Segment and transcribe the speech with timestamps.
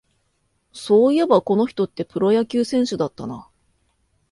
[0.73, 3.47] そういえば、この人ってプロ野球選手だったな